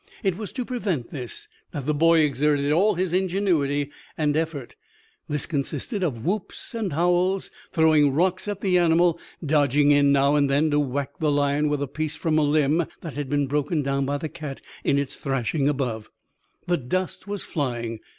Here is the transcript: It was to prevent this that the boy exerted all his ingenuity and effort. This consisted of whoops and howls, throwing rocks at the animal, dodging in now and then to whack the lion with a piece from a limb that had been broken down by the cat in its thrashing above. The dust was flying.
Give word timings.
It 0.23 0.35
was 0.35 0.51
to 0.53 0.65
prevent 0.65 1.11
this 1.11 1.47
that 1.73 1.85
the 1.85 1.93
boy 1.93 2.21
exerted 2.21 2.71
all 2.71 2.95
his 2.95 3.13
ingenuity 3.13 3.91
and 4.17 4.35
effort. 4.35 4.75
This 5.29 5.45
consisted 5.45 6.01
of 6.01 6.25
whoops 6.25 6.73
and 6.73 6.93
howls, 6.93 7.51
throwing 7.71 8.11
rocks 8.11 8.47
at 8.47 8.61
the 8.61 8.79
animal, 8.79 9.19
dodging 9.45 9.91
in 9.91 10.11
now 10.11 10.35
and 10.35 10.49
then 10.49 10.71
to 10.71 10.79
whack 10.79 11.11
the 11.19 11.29
lion 11.29 11.69
with 11.69 11.83
a 11.83 11.87
piece 11.87 12.15
from 12.15 12.39
a 12.39 12.43
limb 12.43 12.87
that 13.01 13.13
had 13.13 13.29
been 13.29 13.45
broken 13.45 13.83
down 13.83 14.07
by 14.07 14.17
the 14.17 14.27
cat 14.27 14.59
in 14.83 14.97
its 14.97 15.17
thrashing 15.17 15.69
above. 15.69 16.09
The 16.65 16.77
dust 16.77 17.27
was 17.27 17.45
flying. 17.45 17.99